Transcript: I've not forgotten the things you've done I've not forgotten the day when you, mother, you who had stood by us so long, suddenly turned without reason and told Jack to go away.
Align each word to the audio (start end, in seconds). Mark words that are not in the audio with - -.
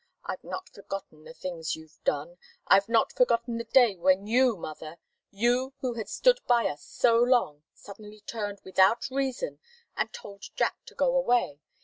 I've 0.25 0.43
not 0.43 0.67
forgotten 0.67 1.25
the 1.25 1.33
things 1.35 1.75
you've 1.75 2.03
done 2.03 2.39
I've 2.65 2.89
not 2.89 3.13
forgotten 3.13 3.59
the 3.59 3.65
day 3.65 3.97
when 3.97 4.25
you, 4.25 4.57
mother, 4.57 4.97
you 5.29 5.75
who 5.81 5.93
had 5.93 6.09
stood 6.09 6.39
by 6.47 6.65
us 6.65 6.81
so 6.83 7.17
long, 7.19 7.61
suddenly 7.75 8.21
turned 8.21 8.61
without 8.65 9.11
reason 9.11 9.59
and 9.95 10.11
told 10.11 10.45
Jack 10.55 10.83
to 10.87 10.95
go 10.95 11.15
away. 11.15 11.59